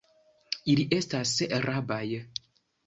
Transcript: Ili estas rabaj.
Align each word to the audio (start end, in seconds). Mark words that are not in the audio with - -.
Ili 0.75 0.87
estas 1.01 1.35
rabaj. 1.71 2.05